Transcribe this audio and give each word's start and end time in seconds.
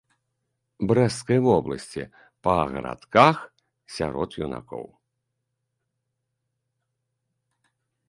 Брэсцкай 0.91 1.39
вобласці 1.47 2.03
па 2.47 2.55
гарадках 2.73 3.37
сярод 3.99 4.41
юнакоў. 4.43 4.91